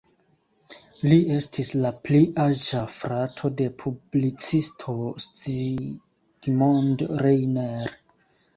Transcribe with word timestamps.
Li 1.09 1.17
estis 1.35 1.67
la 1.83 1.91
pli 2.07 2.21
aĝa 2.45 2.81
frato 2.95 3.53
de 3.61 3.69
publicisto 3.85 4.97
Zsigmond 5.27 7.07
Reiner. 7.25 7.97